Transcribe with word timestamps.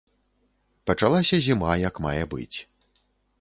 Пачалася 0.91 1.39
зіма 1.49 1.75
як 1.87 2.01
мае 2.07 2.23
быць. 2.33 2.57